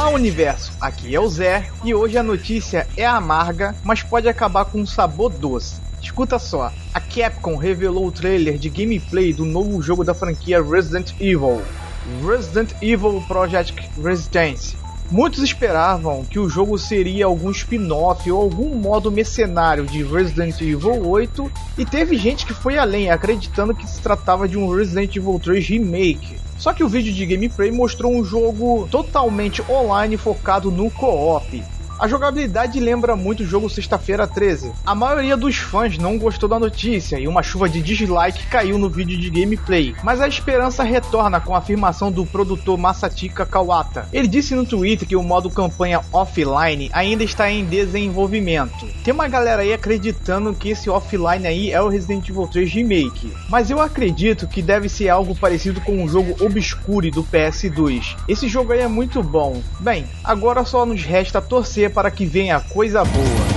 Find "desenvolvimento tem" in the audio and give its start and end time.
47.66-49.12